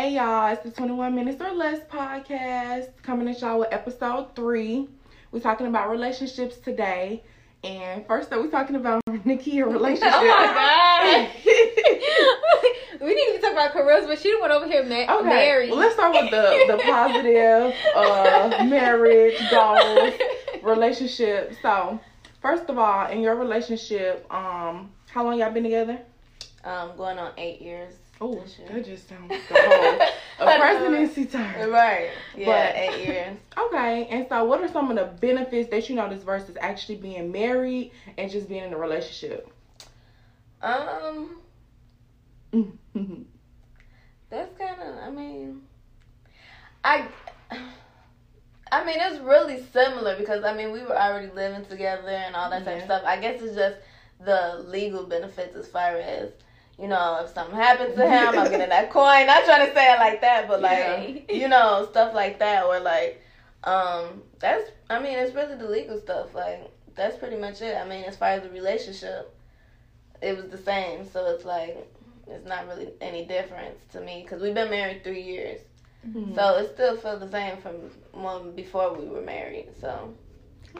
[0.00, 4.88] Hey y'all, it's the 21 Minutes or Less podcast coming at y'all with episode three.
[5.30, 7.22] We're talking about relationships today.
[7.62, 10.14] And first up, we're talking about Nikki and relationship.
[10.14, 11.28] Oh my
[12.98, 13.02] god.
[13.02, 15.70] we didn't even talk about careers, but she went over here ma- okay, married.
[15.70, 20.14] well, let's start with the, the positive uh, marriage, goals,
[20.62, 21.56] relationship.
[21.60, 22.00] So,
[22.40, 26.00] first of all, in your relationship, um, how long y'all been together?
[26.64, 27.94] um, going on eight years.
[28.22, 29.54] Oh, that just sounds like the
[30.38, 31.70] whole a presidency term.
[31.70, 32.10] Right.
[32.36, 33.36] Yeah, But- eight years.
[33.58, 37.30] Okay, and so what are some of the benefits that you notice versus actually being
[37.30, 39.48] married and just being in a relationship?
[40.60, 41.36] Um,
[42.52, 43.24] Mhm.
[44.28, 44.96] that's kind of.
[44.98, 45.62] I mean,
[46.84, 47.06] I.
[48.72, 52.50] I mean, it's really similar because I mean we were already living together and all
[52.50, 53.02] that type of stuff.
[53.04, 53.76] I guess it's just
[54.20, 56.30] the legal benefits as far as
[56.80, 59.26] you know if something happens to him, I'm getting that coin.
[59.26, 61.34] Not trying to say it like that, but like Yeah.
[61.36, 63.22] you know stuff like that or like
[63.64, 66.34] um that's I mean it's really the legal stuff.
[66.34, 67.76] Like that's pretty much it.
[67.76, 69.34] I mean as far as the relationship,
[70.22, 71.08] it was the same.
[71.10, 71.86] So it's like
[72.26, 75.60] it's not really any difference to me because we've been married three years.
[76.06, 76.34] Mhm.
[76.34, 77.74] So it still feels the same from
[78.12, 79.68] when before we were married.
[79.80, 80.14] So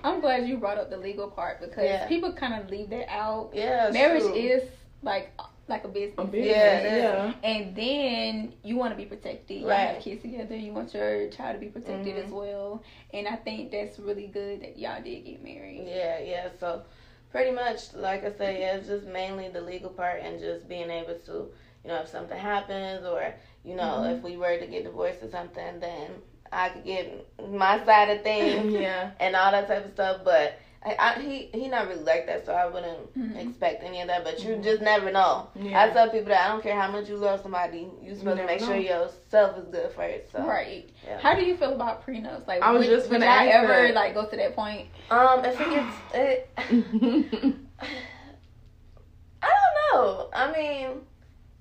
[0.05, 2.07] I'm glad you brought up the legal part because Yeah.
[2.07, 3.51] people kind of leave that out.
[3.53, 4.35] yeah, Marriage true.
[4.35, 4.63] is
[5.03, 5.33] like
[5.71, 6.15] like a business.
[6.19, 7.35] a bit, Yeah, yeah.
[7.43, 9.61] And then you want to be protected.
[9.63, 9.95] You Right.
[9.95, 10.57] have kids together.
[10.57, 12.25] You want your child to be protected Mhm.
[12.25, 12.83] as well.
[13.15, 15.85] And I think that's really good that y'all did get married.
[15.87, 16.49] Yeah, yeah.
[16.59, 16.83] So
[17.31, 20.91] pretty much, like I said, yeah, it's just mainly the legal part and just being
[20.91, 21.33] able to,
[21.85, 24.17] you know, if something happens or you know, Mhm.
[24.17, 26.11] if we were to get divorced or something, then
[26.51, 29.11] I could get my side of things Yeah.
[29.21, 30.23] and all that type of stuff.
[30.25, 33.37] But I, I, he he not really like that, so I wouldn't Mhm.
[33.47, 34.25] expect any of that.
[34.25, 34.65] But you Mhm.
[34.65, 35.49] just never know.
[35.55, 35.83] Yeah.
[35.83, 38.47] I tell people that I don't care how much you love somebody, you supposed to
[38.47, 40.33] never make sure yourself is good first.
[40.33, 40.43] So.
[40.43, 40.89] Right.
[41.07, 41.19] Yeah.
[41.19, 42.47] How do you feel about prenups?
[42.47, 43.95] Like, I was would, just would gonna y'all ask ever that.
[43.95, 44.89] like go to that point?
[45.11, 46.51] Um, if it gets it.
[49.43, 50.31] I don't know.
[50.33, 51.01] I mean,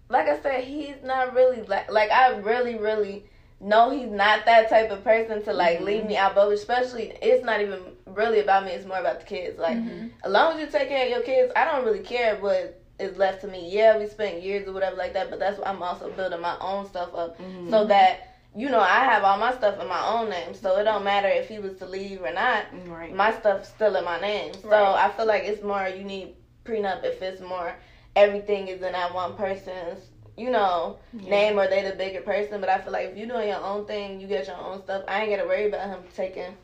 [0.10, 3.26] like I said, he's not really like like I really really
[3.60, 5.86] know he's not that type of person to like Mhm.
[5.86, 6.36] leave me out.
[6.36, 8.72] But especially, it's not even really about me.
[8.72, 9.60] It's more about the kids.
[9.60, 10.12] Like Mhm.
[10.24, 13.18] as long as you take care of your kids, I don't really care what is
[13.18, 13.70] left to me.
[13.70, 16.58] Yeah, we spent years or whatever like that, but that's why I'm also building my
[16.60, 17.70] own stuff up Mhm.
[17.70, 18.26] so that
[18.56, 20.54] you know I have all my stuff in my own name.
[20.54, 23.14] So it don't matter if he was to leave or not right.
[23.14, 24.54] my stuff's still in my name.
[24.56, 25.06] So Right.
[25.06, 27.74] I feel like it's more you need prenup if it's more
[28.16, 30.09] everything is in that one person's,
[30.40, 31.30] you know, Yeah.
[31.30, 32.60] name or they the bigger person.
[32.62, 35.04] But I feel like if you're doing your own thing, you get your own stuff.
[35.08, 36.56] I ain't gotta worry about him taking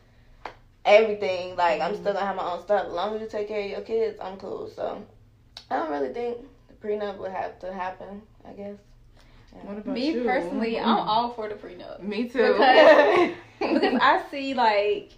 [0.85, 1.55] everything.
[1.55, 2.01] Like I'm Mhm.
[2.01, 2.85] still gonna have my own stuff.
[2.87, 4.69] As long as you take care of your kids, I'm cool.
[4.69, 5.01] So
[5.69, 6.37] I don't really think
[6.67, 8.77] the prenup would have to happen, I guess.
[9.63, 10.23] What about Me you?
[10.25, 12.01] personally, I'm all for the prenup.
[12.01, 12.53] Me too.
[12.53, 15.11] Because- because I see like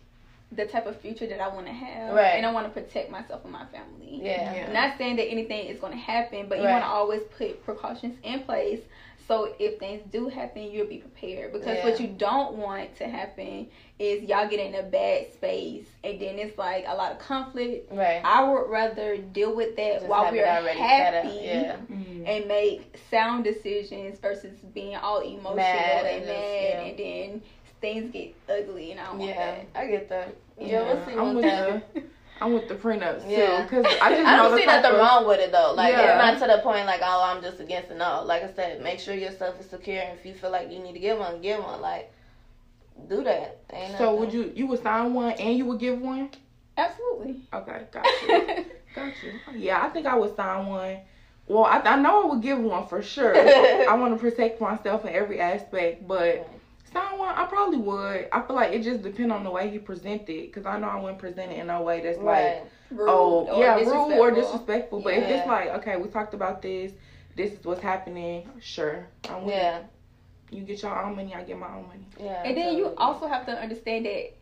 [0.51, 2.35] the type of future that I want to have, Right.
[2.35, 4.21] and I want to protect myself and my family.
[4.23, 4.53] Yeah.
[4.53, 4.71] Yeah.
[4.71, 6.71] Not saying that anything is going to happen, but you Right.
[6.71, 8.79] want to always put precautions in place
[9.27, 11.51] so if things do happen, you'll be prepared.
[11.51, 11.83] Because Yeah.
[11.83, 13.67] what you don't want to happen
[13.99, 17.91] is y'all get in a bad space, and then it's like a lot of conflict.
[17.91, 18.21] Right.
[18.23, 21.75] I would rather deal with that Just while we're already set up, happy Yeah.
[21.91, 22.23] Mhm.
[22.25, 26.81] and make sound decisions versus being all emotional Mad and and mad, just, yeah.
[26.83, 27.41] and then
[27.81, 29.55] things get ugly, and I don't want Yeah.
[29.55, 29.65] that.
[29.75, 30.35] I get that.
[30.59, 32.03] Yeah, Yeah, we'll see I'm with the
[32.39, 33.63] I'm with the prenups too, Yeah.
[33.63, 35.73] because I just I don't see nothing of- wrong with it though.
[35.75, 36.31] Like Yeah.
[36.31, 37.97] it's not to the point like oh I'm just against it.
[37.97, 39.99] No, like I said, make sure your stuff is secure.
[40.01, 41.81] And if you feel like you need to get one, get one.
[41.81, 42.11] Like
[43.09, 43.59] do that.
[43.71, 44.19] Ain't So nothing.
[44.19, 46.29] would you you would sign one and you would give one?
[46.77, 47.41] Absolutely.
[47.53, 48.65] Okay, got you.
[48.95, 49.33] got you.
[49.55, 50.97] Yeah, I think I would sign one.
[51.47, 53.33] Well, I, I know I would give one for sure.
[53.89, 56.47] I want to protect myself in every aspect, but
[56.93, 58.27] sign one, I probably would.
[58.31, 60.87] I feel like it just depends on the way you present it, because I know
[60.87, 64.31] I wouldn't present it in a way that's like, Rude oh, or yeah, rude or
[64.31, 64.41] disrespectful.
[64.41, 65.01] disrespectful.
[65.01, 66.93] But if it's like, okay, we talked about this,
[67.35, 69.07] this is what's happening, sure.
[69.29, 69.79] I'm with Yeah.
[69.79, 69.85] it.
[70.49, 72.07] You get your own money, I get my own money.
[72.17, 72.43] Yeah.
[72.43, 74.33] And then you also have to understand that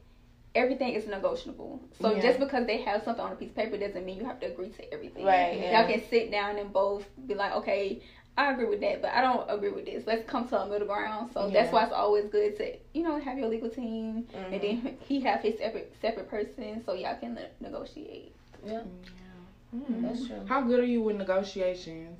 [0.54, 1.81] everything is negotiable.
[2.00, 2.22] So Yeah.
[2.22, 4.46] just because they have something on a piece of paper doesn't mean you have to
[4.46, 5.25] agree to everything.
[5.25, 5.81] Right, yeah.
[5.81, 8.02] Y'all can sit down and both be like, okay,
[8.38, 10.04] I agree with that, but I don't agree with this.
[10.06, 11.32] Let's come to a middle ground.
[11.34, 11.54] So Yeah.
[11.54, 14.52] that's why it's always good to, you know, have your legal team, Mhm.
[14.54, 18.36] and then he have his separate separate person, so y'all can ne- negotiate.
[18.66, 18.82] Yeah.
[19.74, 20.02] Mm.
[20.02, 20.42] That's true.
[20.48, 22.20] How good are you with negotiations?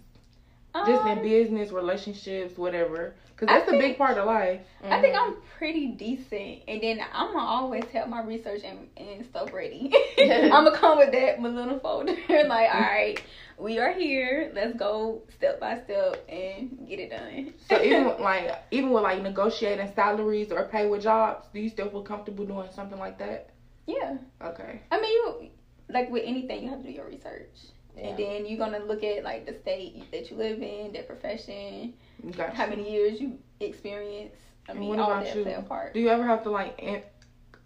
[0.86, 3.16] just in Um, business, relationships, whatever.
[3.36, 4.62] Because that's I a big part of life.
[4.84, 5.16] I think.
[5.16, 5.42] I'm mm-hmm.
[5.58, 9.92] pretty decent, and then I'm gonna always have my research and, and stuff ready.
[10.18, 13.22] I'm gonna come with that my folder, like, all right,
[13.58, 14.52] we are here.
[14.56, 17.54] Let's go step by step and get it done.
[17.68, 21.90] So even like even with like negotiating salaries or pay with jobs, do you still
[21.90, 23.50] feel comfortable doing something like that?
[23.88, 24.82] yeah, Okay.
[24.92, 25.50] I mean, you
[25.90, 27.56] like with anything, you have to do your research,
[27.96, 28.08] Yeah.
[28.08, 31.94] and then you're gonna look at like the state that you live in, their profession,
[32.32, 32.56] Gotcha.
[32.56, 34.36] how many years you experience.
[34.68, 35.44] I And mean, what all about that you?
[35.44, 35.94] play part.
[35.94, 37.02] Do you ever have to like in,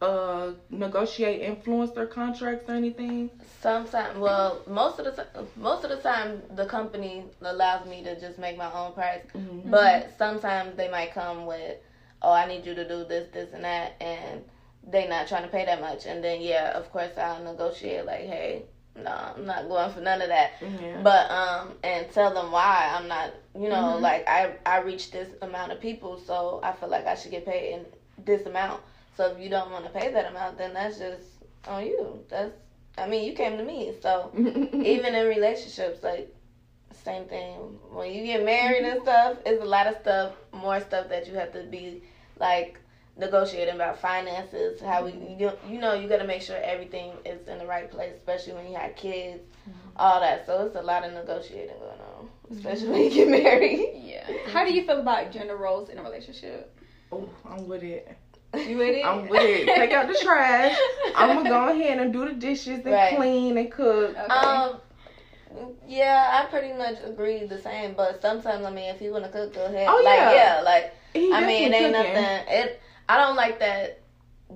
[0.02, 3.30] uh negotiate influencer contracts or anything?
[3.62, 8.20] Sometimes, well, most of the time, most of the time, the company allows me to
[8.20, 9.22] just make my own price.
[9.36, 9.70] Mm-hmm.
[9.70, 11.78] But sometimes they might come with,
[12.22, 14.44] oh, I need you to do this, this, and that, and
[14.88, 16.06] they not trying to pay that much.
[16.06, 18.64] And then yeah, of course I'll negotiate like, hey,
[19.04, 20.52] no, I'm not going for none of that.
[20.62, 21.02] Yeah.
[21.02, 23.34] But um, and tell them why I'm not.
[23.56, 24.02] You know, Mhm.
[24.02, 27.46] like I I reach this amount of people, so I feel like I should get
[27.46, 27.86] paid in
[28.26, 28.82] this amount.
[29.18, 31.24] So if you don't want to pay that amount, then that's just
[31.68, 32.24] on you.
[32.30, 32.54] That's
[32.98, 36.34] I mean, you came to me, so even in relationships, like
[37.04, 37.56] same thing.
[37.92, 41.36] When you get married and stuff, it's a lot of stuff, more stuff that you
[41.36, 42.04] have to be
[42.40, 42.80] like
[43.20, 44.82] negotiating about finances.
[44.82, 47.90] How we, you, you know, you got to make sure everything is in the right
[47.92, 49.42] place, especially when you have kids,
[49.98, 50.46] all that.
[50.46, 54.02] So it's a lot of negotiating going on, especially when you get married.
[54.04, 54.26] Yeah.
[54.52, 56.76] How do you feel about gender roles in a relationship?
[57.12, 58.08] oh, I'm with it.
[58.56, 59.06] You with it?
[59.06, 59.66] I'm with it.
[59.68, 60.76] Take out the trash.
[61.16, 63.16] I'm gonna go ahead and do the dishes and Right.
[63.16, 64.16] clean and cook.
[64.18, 64.24] Okay.
[64.34, 64.78] Um,
[65.88, 67.94] yeah, I pretty much agree the same.
[67.96, 69.88] But sometimes, I mean, if you want to cook, go ahead.
[69.90, 70.34] Oh, like, yeah.
[70.58, 72.14] yeah, like He I mean, it ain't cooking.
[72.14, 72.48] nothing.
[72.48, 72.82] It.
[73.10, 74.00] I don't like that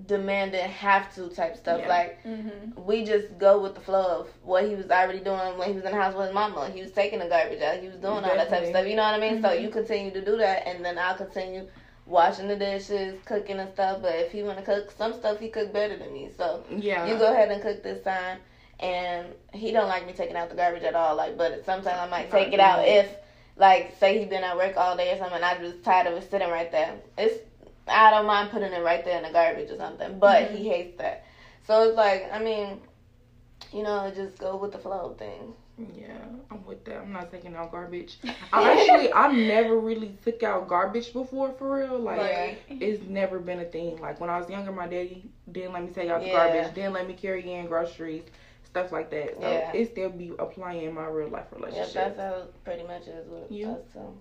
[0.07, 1.81] demanding have to type stuff.
[1.81, 1.87] Yeah.
[1.87, 2.83] Like mm-hmm.
[2.83, 5.83] we just go with the flow of what he was already doing when he was
[5.83, 6.69] in the house with his mama.
[6.73, 7.79] He was taking the garbage out.
[7.79, 8.87] He was doing all that type of stuff.
[8.87, 9.41] You know what I mean?
[9.41, 9.61] So Mhm.
[9.61, 11.67] you continue to do that, and then I'll continue
[12.05, 14.01] washing the dishes, cooking and stuff.
[14.01, 16.29] But if he want to cook some stuff, he cook better than me.
[16.37, 17.05] So Yeah.
[17.07, 18.39] you go ahead and cook this time.
[18.79, 21.15] And he don't like me taking out the garbage at all.
[21.15, 23.07] Like, but sometimes I might take it out if,
[23.55, 25.35] like, say he been at work all day or something.
[25.35, 26.95] and I just tired of it sitting right there.
[27.17, 27.39] It's
[27.87, 30.19] I don't mind putting it right there in the garbage or something.
[30.19, 30.55] But Mhm.
[30.55, 31.23] he hates that.
[31.65, 32.81] So it's like I mean,
[33.71, 35.55] you know, just go with the flow of things.
[35.95, 36.13] Yeah,
[36.51, 36.97] I'm with that.
[36.97, 38.19] I'm not taking out garbage.
[38.53, 41.97] I actually, I never really took out garbage before for real.
[41.99, 42.57] Like, Right.
[42.69, 43.99] it's never been a thing.
[43.99, 46.33] Like when I was younger, my daddy didn't let me take out the Yeah.
[46.33, 48.23] garbage, didn't let me carry in groceries,
[48.65, 49.33] stuff like that.
[49.41, 49.71] So Yeah.
[49.73, 51.93] it still be applying in my real life Yep, relationship.
[51.93, 53.69] that's how pretty much is with You?
[53.69, 53.81] us.
[53.93, 54.13] So.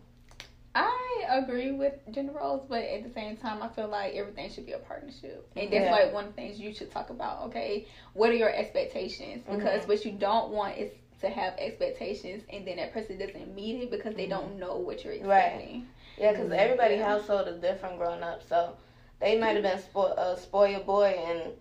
[0.75, 4.65] I agree with gender roles, but at the same time, I feel like everything should
[4.67, 5.91] be a partnership, and that's Yeah.
[5.91, 7.43] like one of the things you should talk about.
[7.45, 7.85] Okay,
[8.15, 9.43] what are your expectations?
[9.49, 9.89] Because Mhm.
[9.89, 10.91] what you don't want is
[11.21, 15.05] to have expectations, and then that person doesn't meet it because they don't know what
[15.05, 15.53] you're Right.
[15.53, 15.87] expecting.
[16.17, 16.53] Yeah, because Mhm.
[16.53, 17.05] everybody's Yeah.
[17.05, 18.43] household is different growing up.
[18.43, 18.75] So
[19.21, 21.53] they might have been spo- a spoiled boy and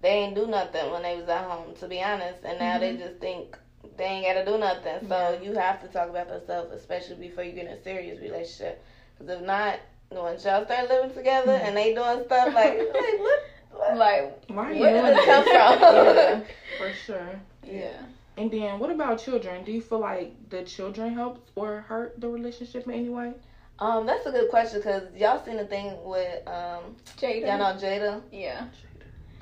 [0.00, 2.44] they ain't do nothing when they was at home, to be honest.
[2.44, 3.58] And now they just think
[3.96, 5.08] they ain't got to do nothing.
[5.08, 5.40] So Yeah.
[5.40, 8.82] you have to talk about yourself, especially before you get in a serious relationship.
[9.18, 9.78] Because if not,
[10.10, 13.20] once y'all start living together and they doing stuff like, like what?
[13.20, 13.40] what?
[13.96, 15.80] Like, Why are you Where did doing this come from?
[16.16, 16.40] yeah,
[16.76, 17.40] for sure.
[17.64, 18.02] yeah.
[18.36, 19.64] And then, what about children?
[19.64, 23.32] Do you feel like the children helped or hurt the relationship in any way?
[23.78, 27.40] Um, that's a good question because y'all seen the thing with um, Jada.
[27.46, 28.64] y'all know Jada, Yeah.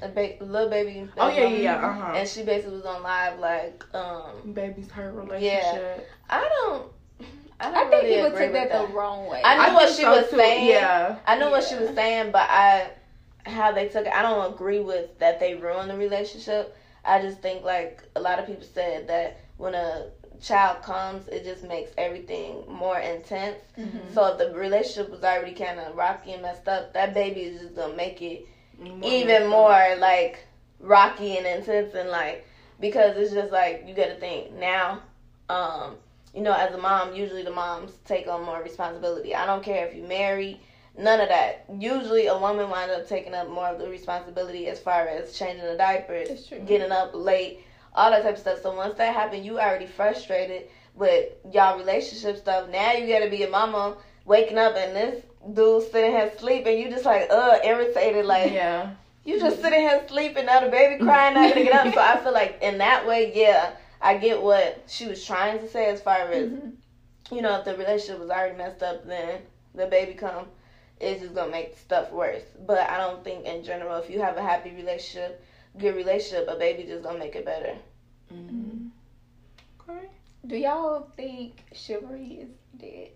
[0.01, 1.09] A ba- little baby.
[1.17, 1.87] Oh yeah, yeah, yeah.
[1.89, 2.13] Uh huh.
[2.17, 6.09] And she basically was on live like, um, Baby's hurt relationship.
[6.31, 6.93] I don't.
[7.61, 9.43] I don't I think really people agree took with that, the wrong way.
[9.45, 10.37] I knew I what she so, was too.
[10.37, 10.69] saying.
[10.69, 11.17] Yeah.
[11.27, 12.91] I know what she was saying, but I
[13.47, 14.13] how they took it.
[14.13, 16.77] I don't agree with that they ruined the relationship.
[17.05, 20.07] I just think like a lot of people said that when a
[20.41, 23.57] child comes, it just makes everything more intense.
[23.77, 24.15] Mhm.
[24.15, 27.61] So if the relationship was already kind of rocky and messed up, that baby is
[27.61, 28.47] just gonna make it
[28.79, 30.47] More even more like
[30.81, 32.47] rocky and intense and like
[32.81, 35.01] because it's just like you gotta think now
[35.49, 35.97] um
[36.33, 39.35] you know as a mom usually the moms take on more responsibility.
[39.35, 40.61] I don't care if you marry
[40.97, 41.65] none of that.
[41.79, 45.67] Usually a woman winds up taking up more of the responsibility as far as changing
[45.67, 47.61] the diapers getting up late
[47.95, 48.63] all that type of stuff.
[48.63, 52.69] So once that happened you already frustrated with y'all relationship stuff.
[52.69, 56.91] Now you gotta be a mama waking up and this dude sitting here sleeping you
[56.91, 58.91] just like uh irritated like Yeah.
[59.25, 61.93] you just sitting here sleeping, now the baby crying, not gonna get up.
[61.95, 65.69] So I feel like in that way, yeah, I get what she was trying to
[65.69, 66.73] say as far as Mhm.
[67.31, 69.43] you know, if the relationship was already messed up, then
[69.75, 70.47] the baby come,
[70.99, 72.43] it's just gonna make stuff worse.
[72.67, 75.45] But I don't think in general, if you have a happy relationship,
[75.77, 77.75] good relationship, a baby just gonna make it better.
[78.33, 78.87] Mm-hmm.
[79.91, 80.09] Okay.
[80.47, 83.11] Do y'all think chivalry is dead?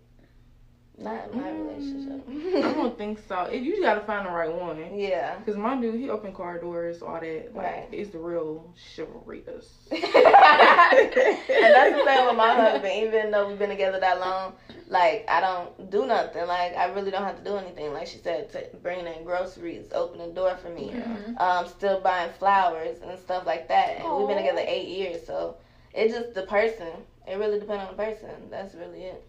[0.99, 2.65] Not in my Mm, relationship.
[2.65, 3.43] I don't think so.
[3.45, 4.95] If you gotta find the right one.
[4.99, 5.35] yeah.
[5.47, 7.55] Cause my dude, he open car doors, all that.
[7.55, 7.89] Like, Right.
[7.91, 9.43] it's the real chivalry.
[9.49, 9.67] us.
[9.91, 12.93] and that's the same with my husband.
[12.95, 14.53] Even though we've been together that long,
[14.89, 16.47] like I don't do nothing.
[16.47, 17.93] Like I really don't have to do anything.
[17.93, 20.91] Like she said, to bringing in groceries, open the door for me.
[20.95, 21.41] Mhm.
[21.41, 24.01] Um, still buying flowers and stuff like that.
[24.01, 25.57] And we've been together eight years, so
[25.95, 26.89] it's just the person.
[27.27, 28.31] It really depends on the person.
[28.51, 29.25] That's really it.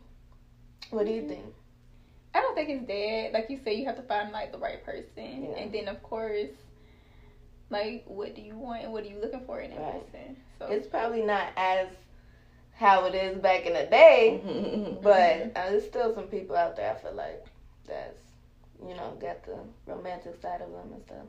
[0.90, 1.30] What do you mm-hmm.
[1.30, 1.46] think?
[2.36, 3.34] I don't think it's dead.
[3.34, 5.58] Like you said, you have to find like the right person, Yeah.
[5.58, 6.50] and then of course,
[7.70, 10.12] like what do you want and what are you looking for in that Right.
[10.12, 10.38] person?
[10.60, 11.88] So It's probably not as
[12.76, 15.02] how it is back in the day, mm-hmm.
[15.02, 15.50] but mm-hmm.
[15.56, 16.96] uh, there's still some people out there.
[16.96, 17.46] I feel like
[17.88, 18.20] that's
[18.82, 21.26] you know got the romantic side of them and stuff.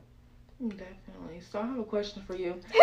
[0.60, 1.40] Definitely.
[1.50, 2.54] So I have a question for you.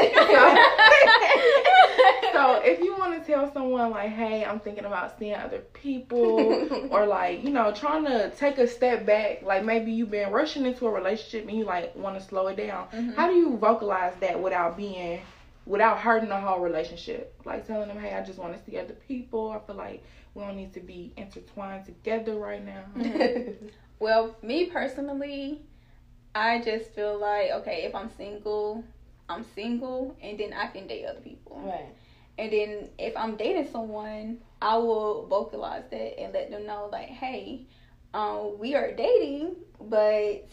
[2.34, 6.68] So if you want to tell someone like, hey, I'm thinking about seeing other people,
[6.90, 10.66] or like, you know, trying to take a step back, like maybe you've been rushing
[10.66, 12.88] into a relationship and you like want to slow it down.
[12.94, 13.16] Mhm.
[13.16, 15.20] How do you vocalize that without being,
[15.66, 17.34] without hurting the whole relationship?
[17.46, 19.52] Like telling them, hey, I just want to see other people.
[19.52, 22.86] I feel like we don't need to be intertwined together right now.
[24.00, 25.62] Well, me personally,
[26.36, 28.84] I just feel like okay, if I'm single,
[29.30, 31.62] I'm single, and then I can date other people.
[31.66, 31.94] right.
[32.38, 37.10] And then if I'm dating someone, I will vocalize that and let them know like,
[37.10, 37.68] hey,
[38.14, 40.48] um, we are dating, but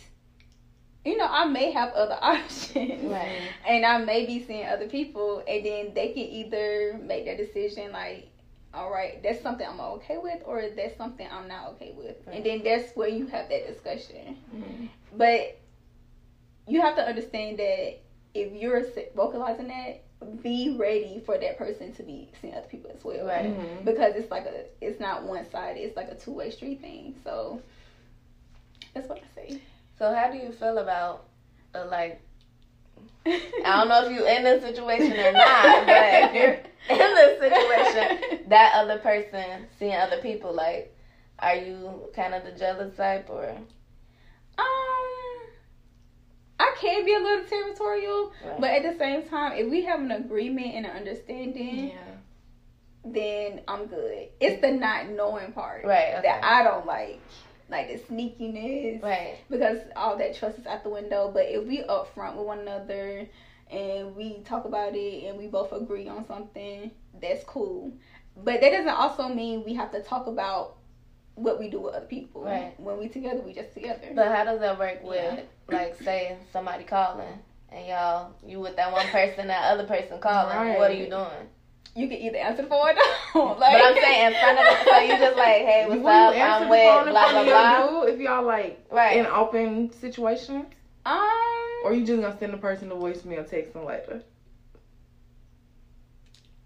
[1.05, 3.05] you know, I may have other options.
[3.05, 3.41] Right.
[3.67, 7.93] And I may be seeing other people and then they can either make their decision
[7.93, 8.29] like,
[8.75, 12.17] all right, that's something I'm okay with or that's something I'm not okay with.
[12.27, 12.37] Right.
[12.37, 14.37] And then that's where you have that discussion.
[14.55, 14.89] Mhm.
[15.17, 15.59] But
[16.69, 17.99] you have to understand that
[18.35, 18.85] if you're
[19.17, 20.03] vocalizing that,
[20.43, 23.27] be ready for that person to be seeing other people as well.
[23.27, 23.47] Right.
[23.47, 23.85] Mhm.
[23.85, 25.81] Because it's like a, it's not one sided.
[25.81, 27.15] It's like a two way street thing.
[27.25, 27.63] So
[28.95, 29.61] that's what I say.
[29.99, 31.25] So how do you feel about
[31.75, 32.21] uh, like
[33.27, 37.39] I don't know if you in this situation or not, but if you're in this
[37.41, 40.97] situation, that other person seeing other people, like,
[41.39, 43.51] are you kind of the jealous type or?
[43.51, 43.67] Um,
[44.59, 45.18] I
[46.81, 48.61] can be a little territorial, Right.
[48.61, 51.97] but at the same time, if we have an agreement and an understanding, Yeah.
[53.05, 54.29] then I'm good.
[54.41, 56.15] It's the not knowing part Right.
[56.15, 56.23] Okay.
[56.23, 57.21] that I don't like,
[57.69, 59.37] like the sneakiness, right.
[59.51, 61.31] because all that trust is out the window.
[61.33, 63.29] But if we upfront with one another
[63.71, 67.93] and we talk about it and we both agree on something, that's cool.
[68.37, 70.77] But that doesn't also mean we have to talk about
[71.39, 72.43] what we do with other people.
[72.45, 72.73] Right.
[72.79, 74.09] When we together, we just together.
[74.15, 75.41] But how does that work with, Yeah.
[75.77, 77.39] like, say somebody calling
[77.71, 80.57] and y'all you with that one person, that other person calling?
[80.57, 80.79] Right.
[80.79, 81.49] What are you doing?
[81.95, 83.59] you can either answer the phone or don't.
[83.59, 86.09] Like, but I'm saying in front of the, so you just like, hey, what's Will
[86.09, 86.35] up?
[86.37, 88.05] I'm with blah blah blah.
[88.05, 89.17] dude if y'all like Right.
[89.17, 90.67] in open situations?
[91.07, 94.23] um, Or you just gonna send the person a voicemail, text them later?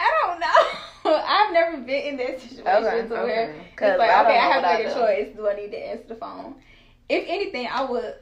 [0.01, 1.17] I don't know.
[1.57, 3.53] I've never been in that situation Okay, to where okay.
[3.61, 5.37] it's 'Cause like, I okay, I have to make a I choice.
[5.37, 6.55] Do I need to answer the phone?
[7.09, 8.15] If anything, I would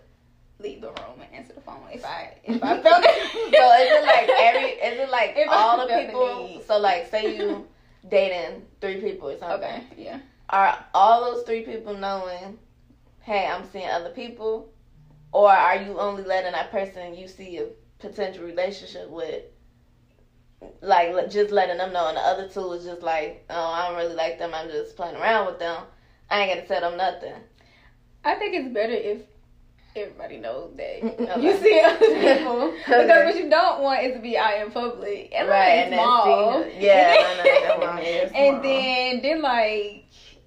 [0.59, 3.57] leave the room and answer the phone if I if I felt it.
[3.57, 4.71] So is it like every?
[4.71, 6.45] Is it like If all the the people?
[6.45, 6.65] need.
[6.67, 7.67] So like, say you
[8.09, 9.69] dating three people or something.
[9.69, 10.19] Okay, yeah.
[10.51, 12.59] Are all those three people knowing?
[13.21, 14.73] Hey, I'm seeing other people,
[15.33, 17.67] or are you only letting that person you see a
[18.01, 19.45] potential relationship with?
[20.83, 23.97] Like just letting them know, and the other two is just like, oh, I don't
[23.97, 24.53] really like them.
[24.55, 25.85] I'm just playing around with them.
[26.31, 27.33] I ain't gonna tell them nothing.
[28.25, 29.23] I think it's better if
[29.97, 31.43] everybody knows that Okay.
[31.43, 31.99] you see other
[32.39, 35.95] people because what you don't want is to be out in public and Right, like
[35.95, 36.67] small.
[36.79, 38.01] yeah, I know, that's Wow, why.
[38.03, 40.05] yeah, and then then like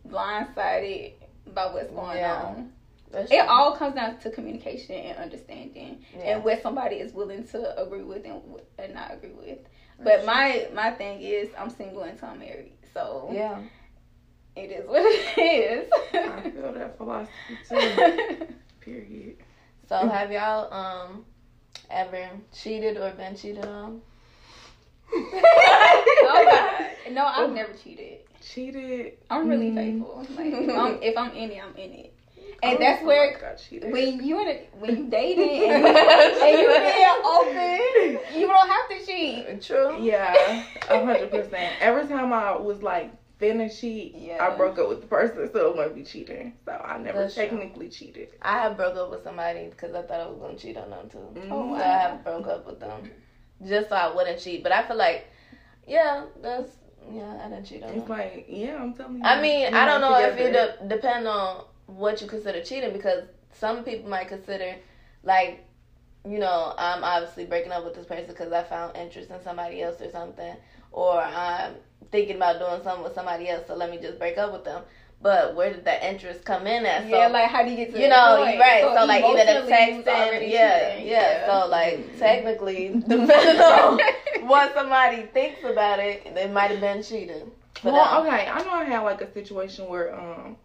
[0.08, 1.14] blindsided
[1.54, 2.44] by what's going Yeah.
[2.44, 2.72] on.
[3.12, 3.48] That's It true.
[3.48, 6.36] all comes down to communication and understanding, Yeah.
[6.36, 8.42] and what somebody is willing to agree with and,
[8.80, 9.60] and not agree with.
[10.04, 13.58] But my my thing is, I'm single until I'm married, so yeah.
[14.56, 15.92] it is what it is.
[16.14, 18.56] I feel that philosophy too.
[18.82, 19.38] Period.
[19.88, 21.26] So have y'all um
[21.90, 24.02] ever cheated or been cheated on?
[25.16, 27.14] oh God.
[27.14, 28.20] No, I've never cheated.
[28.42, 29.14] Cheated.
[29.30, 29.76] I'm really Mm.
[29.76, 30.26] faithful.
[30.36, 32.13] Like if I'm, if I'm in it, I'm in it.
[32.62, 33.92] I And that's where like I cheated.
[33.92, 39.06] when you in when you dated and, and you being open, you don't have to
[39.06, 39.62] cheat.
[39.68, 39.98] True.
[40.02, 41.74] Yeah, a hundred percent.
[41.82, 44.38] Every time I was like finna cheat, Yeah.
[44.46, 46.54] I broke up with the person, so it might be cheating.
[46.66, 47.44] So I never That's true.
[47.46, 48.30] technically cheated.
[48.42, 51.10] I have broke up with somebody because I thought I was gonna cheat on them
[51.10, 51.18] too.
[51.18, 51.52] Mm-hmm.
[51.52, 53.10] Oh, So I have broke up with them
[53.68, 54.64] just so I wouldn't cheat.
[54.64, 55.28] But I feel like,
[55.88, 56.70] yeah, that's
[57.12, 58.14] Yeah, I didn't cheat on It's her.
[58.14, 59.24] like, yeah, I'm telling you.
[59.26, 62.94] I mean, I don't not know if it de- depend on what you consider cheating
[62.94, 64.76] because some people might consider
[65.24, 65.66] like,
[66.26, 69.82] you know, I'm obviously breaking up with this person because I found interest in somebody
[69.82, 70.56] else or something,
[70.92, 71.76] or I'm
[72.12, 74.84] thinking about doing something with somebody else, so let me just break up with them.
[75.22, 77.04] But where did that interest come in at?
[77.04, 78.60] So yeah, like how do you get to you know, point?
[78.60, 78.82] right?
[78.82, 83.62] So, like even the emotionally, you was texting, already yeah, yeah, So like technically, depending
[83.62, 84.00] on
[84.48, 87.52] what somebody thinks about it, they might have been cheating.
[87.84, 90.58] Well, okay, I know I had like a situation where um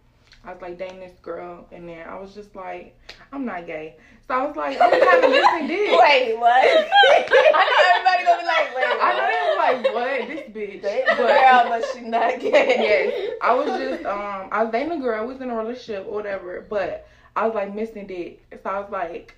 [0.45, 2.99] I was like dating this girl, and then I was just like,
[3.33, 5.91] I'm not gay, so I was like, I'm kind of missing dick.
[6.01, 6.53] Wait, what?
[6.65, 11.07] I know everybody gonna be like, wait, I know they was like, what this bitch?
[11.07, 12.51] But- girl, but she not gay.
[12.79, 16.07] yes, I was just um I was dating a girl, I was in a relationship
[16.07, 19.35] or whatever, but I was like missing dick, so I was like.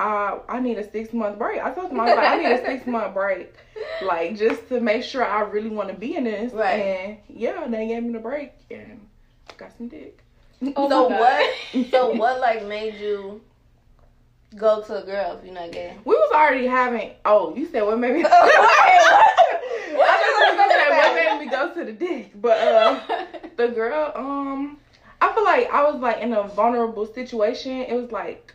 [0.00, 1.60] I I need a six month break.
[1.60, 3.52] I told them I was like I need a six month break,
[4.00, 6.52] like just to make sure I really want to be in this.
[6.52, 6.74] Right.
[6.78, 9.00] And yeah, they gave me the break and
[9.58, 10.18] got some dick.
[10.76, 11.54] Oh so what?
[11.90, 13.42] So what like made you
[14.56, 15.96] go to a girl if you're not gay?
[16.04, 17.12] We was already having.
[17.24, 18.22] Oh, you said what made me?
[18.22, 18.38] Wait, what?
[20.08, 23.00] I just was gonna say what made me go to the dick, but uh,
[23.56, 24.12] the girl.
[24.14, 24.78] Um,
[25.20, 27.72] I feel like I was like in a vulnerable situation.
[27.72, 28.54] It was like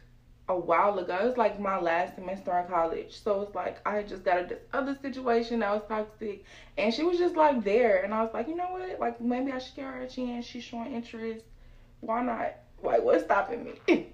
[0.49, 1.17] a while ago.
[1.21, 4.41] It was like my last semester in college, so it's like I had just got
[4.43, 6.43] a, this other situation that was toxic,
[6.77, 8.99] and she was just like there, and I was like, you know what?
[8.99, 10.45] Like maybe I should give her a chance.
[10.45, 11.45] She's showing interest.
[12.01, 12.55] Why not?
[12.81, 14.07] Like what's stopping me?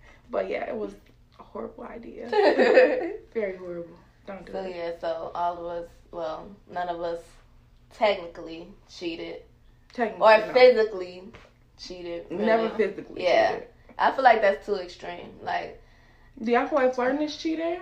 [0.30, 0.92] but yeah, it was
[1.38, 2.28] a horrible idea.
[3.34, 3.96] Very horrible.
[4.26, 4.64] Don't do So it.
[4.64, 7.20] So yeah, so all of us, well, none of us
[7.94, 9.42] technically cheated
[9.92, 10.52] Technically, or no.
[10.52, 11.22] physically
[11.78, 12.26] cheated.
[12.30, 12.44] really.
[12.44, 13.22] Never physically.
[13.22, 13.52] Yeah.
[13.52, 13.68] cheated.
[13.98, 15.30] I feel like that's too extreme.
[15.42, 15.82] Like
[16.42, 17.80] Do y'all feel like flirting is cheating?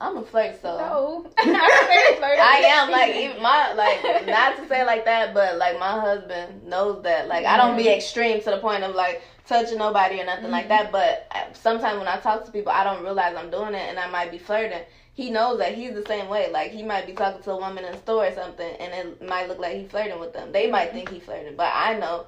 [0.00, 1.26] I'm a flirt, so No.
[1.38, 6.00] I I am like even my like not to say like that, but like my
[6.00, 7.26] husband knows that.
[7.28, 10.68] Like I don't be extreme to the point of like touching nobody or nothing like
[10.68, 10.84] that.
[10.84, 10.92] Mm-hmm.
[10.92, 13.98] But uh, sometimes when I talk to people, I don't realize I'm doing it, and
[13.98, 14.82] I might be flirting.
[15.14, 16.48] He knows that he's the same way.
[16.52, 19.26] Like he might be talking to a woman in the store or something, and it
[19.26, 20.52] might look like he's flirting with them.
[20.52, 20.98] They might mm-hmm.
[20.98, 22.26] think he's flirting, but I know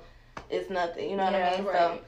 [0.48, 1.08] it's nothing.
[1.08, 1.66] You know what I Yeah, mean?
[1.66, 2.02] So right.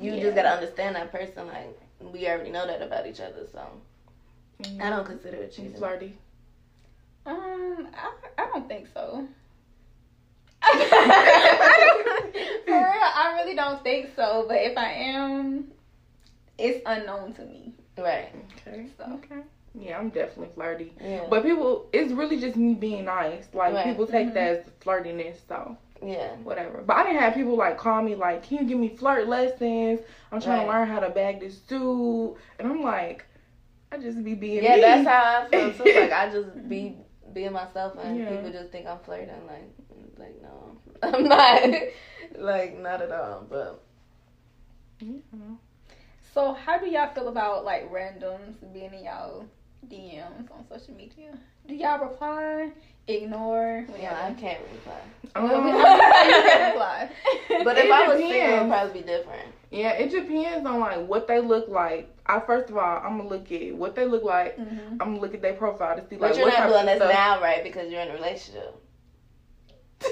[0.00, 0.22] You Yeah.
[0.22, 1.46] just gotta understand that person.
[1.46, 3.60] Like we already know that about each other, so
[4.80, 5.74] I don't consider it cheating.
[5.74, 6.16] flirty.
[7.24, 9.26] Um, I, I don't think so.
[10.62, 10.72] I
[12.32, 14.44] don't, for real, I really don't think so.
[14.48, 15.64] But if I am,
[16.58, 17.72] it's unknown to me.
[17.98, 18.32] Right.
[18.66, 18.86] Okay.
[18.98, 19.42] So Okay.
[19.78, 20.92] Yeah, I'm definitely flirty.
[21.00, 21.26] Yeah.
[21.28, 23.44] But people, it's really just me being nice.
[23.52, 23.84] Like Right.
[23.84, 24.34] people take Mhm.
[24.34, 26.34] that as flirtiness, so yeah.
[26.36, 26.82] whatever.
[26.86, 30.00] But I didn't have people like call me like, "Can you give me flirt lessons?
[30.32, 33.24] I'm trying to learn how to bag this suit," and I'm like,
[33.92, 34.80] I just be being Yeah, me.
[34.80, 35.84] that's how I feel too.
[35.94, 36.96] Like I just be
[37.32, 38.36] being myself, and Yeah.
[38.36, 39.46] people just think I'm flirting.
[39.46, 39.70] Like,
[40.18, 41.62] like no, I'm not.
[42.38, 43.46] like not at all.
[43.48, 43.82] But
[45.00, 45.18] Yeah.
[46.34, 49.46] So how do y'all feel about like randoms being in y'all
[49.88, 51.38] DMs on social media?
[51.66, 52.70] Do y'all reply,
[53.08, 53.84] ignore?
[54.00, 55.00] yeah, I can't reply.
[55.34, 55.76] Well, we- Um,
[56.28, 57.10] you can reply.
[57.64, 59.48] But if I was single, it'd probably be different.
[59.70, 62.08] Yeah, it depends on like what they look like.
[62.26, 64.56] I first of all, I'm gonna look at what they look like.
[64.58, 64.92] Mhm.
[64.92, 66.20] I'm gonna look at their profile to see like.
[66.20, 67.12] But like you're what not doing this stuff.
[67.12, 67.62] now, right?
[67.64, 68.74] Because you're in a relationship.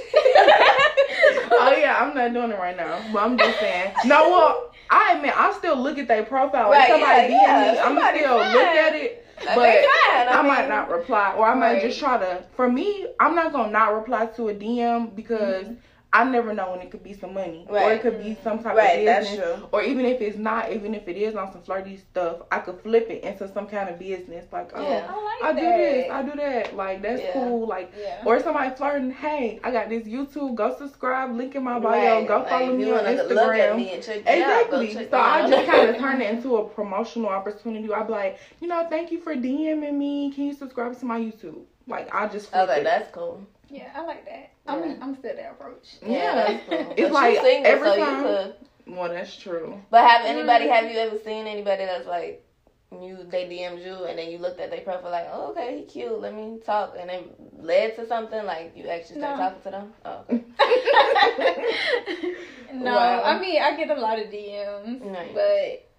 [1.51, 3.01] oh yeah, I'm not doing it right now.
[3.13, 3.93] But I'm just saying.
[4.07, 6.71] No, well, I admit I still look at their profile.
[6.71, 8.53] Right, if somebody yeah, DM yeah, me, I'm somebody still fine.
[8.55, 9.24] look at it.
[9.43, 9.85] But.
[10.29, 11.83] I, might mean, not reply, or I might Right.
[11.83, 12.45] just try to.
[12.57, 15.67] For me, I'm not gonna not reply to a DM because
[16.15, 17.91] I never know when it could be some money, or Mm-hmm.
[17.97, 19.69] It could be some type Right, of that's business, true.
[19.73, 22.81] or even if it's not, even if it is on some flirty stuff, I could
[22.83, 24.47] flip it into some kind of business.
[24.53, 25.11] Like, oh, Yeah.
[25.11, 26.77] I like I do this, I do that.
[26.77, 27.33] Like that's Yeah.
[27.33, 27.67] cool.
[27.67, 28.23] Like Yeah.
[28.25, 32.29] or somebody flirting, hey, I got this YouTube, go subscribe, link in my bio, Right,
[32.29, 33.77] go follow if me on Instagram.
[33.77, 34.17] Me and out,
[34.63, 34.95] Exactly.
[35.11, 37.93] so I just kind of turn it into a promotional opportunity.
[37.93, 40.31] I'd be like, you know, thank you for DMing me.
[40.33, 41.63] Can you subscribe to my YouTube?
[41.89, 42.85] Like I just flip Okay, it.
[42.85, 43.45] that's cool.
[43.75, 44.51] Yeah, I like that.
[44.69, 45.97] I'm I'm still that approach.
[46.07, 46.35] Yeah.
[46.35, 46.95] that's cool.
[46.97, 48.55] It's But like you single, every so time- you could.
[48.97, 49.81] well, that's true.
[49.91, 50.67] But have anybody?
[50.67, 50.73] Mm.
[50.75, 52.45] Have you ever seen anybody that's like
[52.93, 53.19] you?
[53.29, 56.21] They DM'd you, and then you looked at their profile like, oh, okay, he cute.
[56.21, 57.25] Let me talk, and it
[57.61, 59.43] led to something like you actually start No.
[59.45, 59.93] talking to them.
[60.05, 60.45] Oh, okay.
[62.75, 63.23] no, Wow.
[63.25, 65.35] I mean I get a lot of DMs, Right.
[65.35, 65.91] but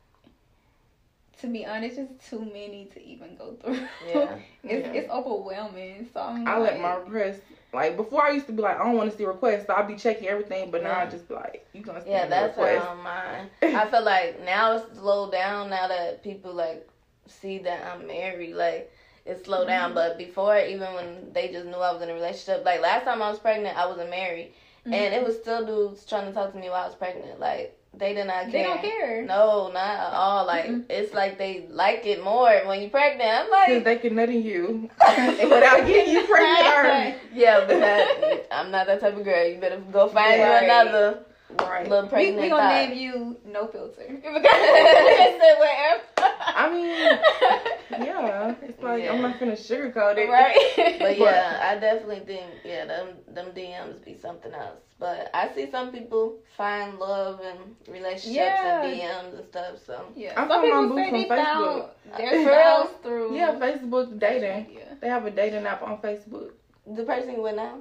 [1.42, 3.82] to be honest, it's too many to even go through.
[4.08, 4.38] Yeah.
[4.64, 4.94] it's Yeah.
[4.94, 6.08] it's overwhelming.
[6.14, 7.42] So I'm I like, let my requests
[7.76, 9.88] like before I used to be like, I don't want to see requests, so I'd
[9.88, 11.10] be checking everything, but now I Yeah.
[11.10, 12.86] just be like, you gonna see Yeah, that's request.
[12.86, 13.50] how mine.
[13.76, 16.88] I feel like now it's slowed down now that people like
[17.28, 18.56] see that I'm married.
[18.56, 18.92] Like,
[19.26, 19.92] it slowed down.
[19.92, 19.96] Mhm.
[19.96, 23.22] But before, even when they just knew I was in a relationship, like last time
[23.22, 24.54] I was pregnant, I wasn't married,
[24.86, 27.40] and it was still dudes trying to talk to me while I was pregnant.
[27.40, 28.52] Like they did not care.
[28.52, 29.24] They don't care.
[29.26, 30.46] No, not at all.
[30.46, 33.30] Like it's like they like it more when you're pregnant.
[33.30, 38.48] I'm Because like, they can nut in you without getting you pregnant yeah, but that,
[38.52, 39.48] I'm not that type of girl.
[39.48, 40.64] You better go find Right.
[40.64, 41.20] you another
[41.60, 41.88] Right.
[41.90, 42.90] little We, pregnant we gonna thought.
[42.90, 44.02] name you No Filter.
[44.08, 46.02] Say whatever.
[46.18, 48.56] I mean, yeah.
[48.62, 50.30] It's like I'm not gonna sugarcoat it.
[50.30, 50.56] right?
[51.00, 54.80] But yeah, I definitely think yeah, them them DMs be something else.
[55.00, 58.82] But I see some people find love and relationships Yeah.
[58.84, 59.76] and DMs and stuff.
[59.86, 61.90] So Yeah, I some found my people boo say from they found Facebook.
[62.18, 64.68] their For through Yeah, Facebook dating.
[64.74, 64.94] Yeah.
[65.02, 66.52] They have a dating app on Facebook.
[66.88, 67.80] the person you with now,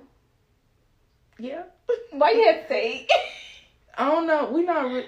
[1.39, 1.63] Yeah.
[2.13, 3.07] Why you have to say?
[3.97, 4.51] I don't know.
[4.51, 4.87] We not.
[4.93, 5.07] Re-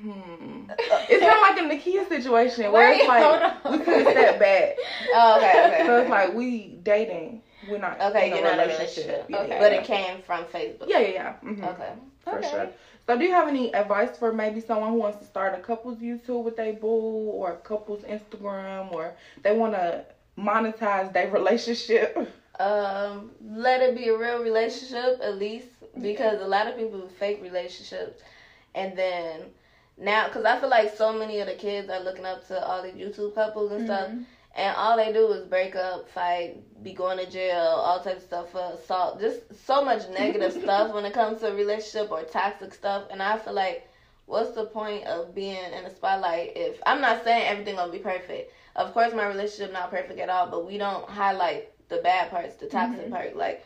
[0.00, 0.70] hmm.
[1.08, 4.76] It's not like in the Kia situation where Wait, it's like we could step back.
[5.14, 5.86] oh okay, okay.
[5.86, 7.42] So it's like we dating.
[7.62, 8.00] We're not.
[8.00, 9.26] okay, in a you're not in a relationship.
[9.28, 9.48] Yeah, Okay.
[9.48, 9.78] yeah, But yeah.
[9.78, 10.86] it came from Facebook.
[10.88, 11.32] Yeah, yeah, yeah.
[11.34, 11.92] hmm Okay.
[12.20, 12.50] For Okay.
[12.50, 12.68] sure.
[13.06, 15.98] So, do you have any advice for maybe someone who wants to start a couples
[15.98, 16.86] YouTube with their boo
[17.40, 20.04] or a couples Instagram or they want to
[20.38, 22.16] monetize their relationship?
[22.58, 25.68] Um, let it be a real relationship at least
[26.00, 28.22] because a lot of people fake relationships,
[28.74, 29.42] and then
[29.96, 32.82] now because I feel like so many of the kids are looking up to all
[32.82, 34.24] the YouTube couples and stuff, Mhm.
[34.54, 38.26] and all they do is break up, fight, be going to jail, all types of
[38.26, 42.22] stuff for assault, just so much negative stuff when it comes to a relationship or
[42.22, 43.88] toxic stuff, and I feel like.
[44.28, 48.00] What's the point of being in the spotlight if I'm not saying everything gonna be
[48.00, 48.52] perfect?
[48.74, 52.56] Of course, my relationship not perfect at all, but we don't highlight the bad parts,
[52.56, 53.10] the toxic Mhm.
[53.12, 53.36] part.
[53.36, 53.64] Like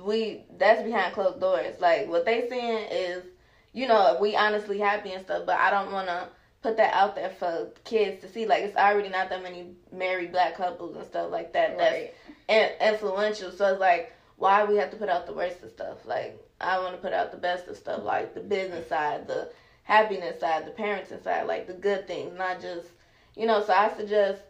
[0.00, 1.80] we, that's behind closed doors.
[1.80, 3.24] Like what they seeing is,
[3.72, 5.44] you know, we honestly happy and stuff.
[5.46, 6.28] But I don't want to
[6.62, 8.46] put that out there for kids to see.
[8.46, 11.76] Like it's already not that many married black couples and stuff like that.
[11.78, 12.14] That's Right.
[12.48, 13.50] in- influential.
[13.52, 16.04] So it's like, why we have to put out the worst of stuff?
[16.06, 19.48] Like I want to put out the best of stuff, like the business side, the
[19.84, 22.88] happiness side, the parenting side, like the good things, not just,
[23.36, 23.62] you know.
[23.64, 24.42] So I suggest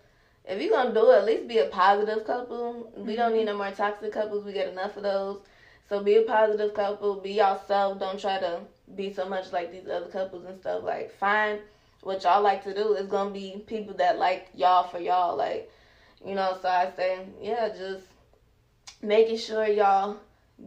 [0.44, 2.92] if you're gonna do it, at least be a positive couple.
[2.96, 4.44] We don't need no more toxic couples.
[4.44, 5.40] We get enough of those.
[5.88, 7.16] So be a positive couple.
[7.16, 7.98] Be yourself.
[7.98, 8.60] Don't try to
[8.94, 10.82] be so much like these other couples and stuff.
[10.82, 11.60] Like find
[12.02, 12.94] what y'all like to do.
[12.94, 15.36] It's gonna be people that like y'all for y'all.
[15.36, 15.70] Like
[16.24, 16.58] you know.
[16.60, 18.06] So I say, yeah, just
[19.00, 20.16] making sure y'all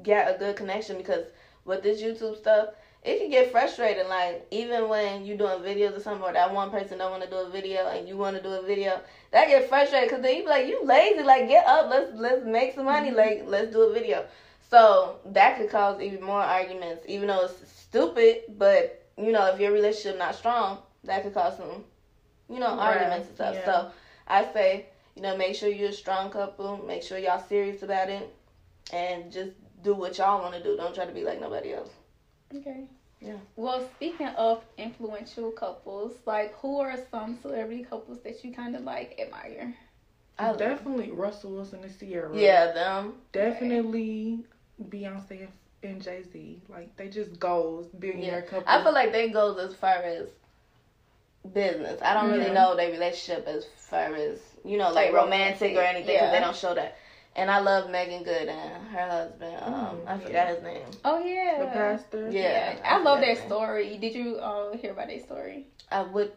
[0.03, 1.25] get a good connection because
[1.65, 2.69] with this YouTube stuff,
[3.05, 4.09] it can get frustrating.
[4.09, 7.29] Like even when you doing videos or something, or that one person don't want to
[7.29, 8.99] do a video and you want to do a video,
[9.31, 11.21] that get frustrated because then you be like, you lazy.
[11.23, 13.09] Like get up, let's let's make some money.
[13.09, 13.17] Mm-hmm.
[13.17, 14.25] Like let's do a video.
[14.71, 18.41] So that could cause even more arguments, even though it's stupid.
[18.57, 21.83] But you know, if your relationship not strong, that could cause some,
[22.49, 23.55] you know, Right, arguments and stuff.
[23.55, 23.65] yeah.
[23.65, 23.91] So
[24.27, 26.83] I say, you know, make sure you're a strong couple.
[26.85, 28.33] Make sure y'all serious about it,
[28.91, 29.51] and just
[29.83, 30.75] do what y'all want to do.
[30.75, 31.91] Don't try to be like nobody else.
[32.55, 32.85] Okay.
[33.21, 33.37] Yeah.
[33.55, 38.83] Well, speaking of influential couples, like who are some celebrity couples that you kind of
[38.83, 39.73] like admire?
[40.37, 42.35] I love- Definitely Russell Wilson and Ciara.
[42.37, 43.13] Yeah, them.
[43.31, 44.39] Definitely
[44.89, 45.47] Beyonce
[45.83, 46.61] and Jay Z.
[46.69, 48.63] Like they just goals billionaire couple.
[48.67, 50.27] I feel like they goes as far as
[51.53, 52.01] business.
[52.01, 55.79] I don't really know their relationship as far as you know, like, Like romantic, or
[55.79, 56.97] romantic, anything because they don't show that.
[57.37, 59.55] And I love Meagan Good and her husband.
[59.61, 60.19] Um, Mm, I yeah.
[60.25, 60.81] forgot his name.
[61.03, 61.57] Oh yeah.
[61.59, 62.29] the pastor.
[62.31, 62.77] Yeah.
[62.85, 63.45] I, love forgot their name.
[63.47, 63.97] story.
[63.97, 65.67] Did you uh, hear about their story?
[65.91, 66.31] I would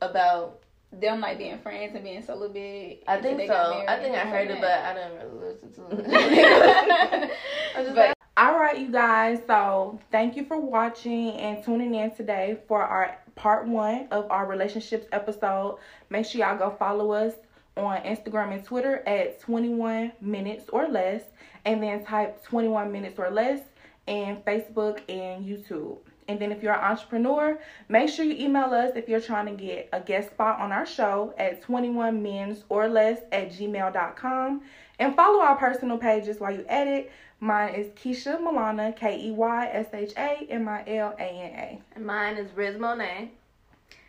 [0.00, 0.58] about.
[0.94, 3.02] Them like being friends and being so little celibate.
[3.08, 3.82] I think so.
[3.88, 7.30] I think I and heard it, but I didn't really listen to it.
[7.76, 9.38] I just But- All right, you guys.
[9.46, 14.44] So thank you for watching and tuning in today for our part one of our
[14.46, 15.78] relationships episode.
[16.10, 17.32] Make sure y'all go follow us
[17.76, 21.22] on Instagram and Twitter at 21 minutes or less,
[21.64, 23.60] and then type 21 minutes or less
[24.06, 25.98] in Facebook and YouTube.
[26.28, 27.58] And then if you're an entrepreneur,
[27.88, 30.86] make sure you email us if you're trying to get a guest spot on our
[30.86, 34.62] show at 21 mins or less at gmail.com.
[34.98, 37.10] And follow our personal pages while you edit.
[37.40, 41.52] Mine is Keysha Milana, K E Y S H A M I L A N
[41.58, 41.80] A.
[41.96, 43.32] And mine is Riz Monet.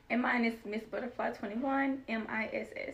[0.10, 2.94] And mine is Miss Butterfly 21, M I S S.